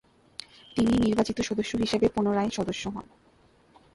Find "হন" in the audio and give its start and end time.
2.87-3.05